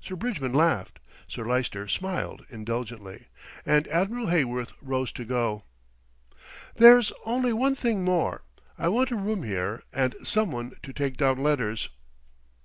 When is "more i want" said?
8.04-9.10